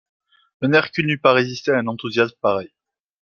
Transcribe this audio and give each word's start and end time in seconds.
Un 0.61 0.73
hercule 0.73 1.05
n’eût 1.05 1.19
pas 1.19 1.31
résisté 1.33 1.69
à 1.69 1.77
un 1.77 1.85
enthousiasme 1.85 2.33
pareil. 2.41 2.73